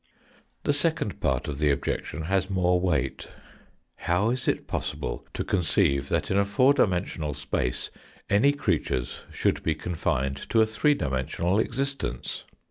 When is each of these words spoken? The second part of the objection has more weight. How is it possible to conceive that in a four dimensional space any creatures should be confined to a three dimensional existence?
The 0.63 0.73
second 0.73 1.19
part 1.19 1.47
of 1.47 1.59
the 1.59 1.69
objection 1.69 2.23
has 2.23 2.49
more 2.49 2.79
weight. 2.79 3.27
How 3.97 4.31
is 4.31 4.47
it 4.47 4.65
possible 4.65 5.23
to 5.35 5.43
conceive 5.43 6.09
that 6.09 6.31
in 6.31 6.39
a 6.39 6.43
four 6.43 6.73
dimensional 6.73 7.35
space 7.35 7.91
any 8.27 8.51
creatures 8.51 9.21
should 9.31 9.61
be 9.61 9.75
confined 9.75 10.49
to 10.49 10.59
a 10.61 10.65
three 10.65 10.95
dimensional 10.95 11.59
existence? 11.59 12.45